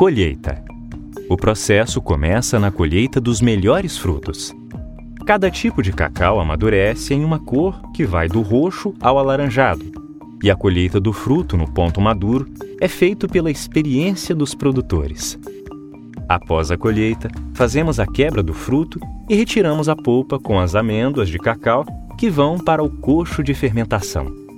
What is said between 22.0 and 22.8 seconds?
que vão